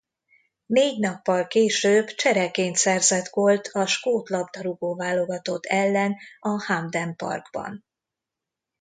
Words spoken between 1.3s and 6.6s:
később csereként szerzett gólt a Skót labdarúgó-válogatott ellen a